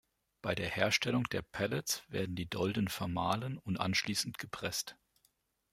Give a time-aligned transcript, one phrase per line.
[0.41, 4.97] Bei der Herstellung der Pellets werden die Dolden vermahlen und anschließend gepresst.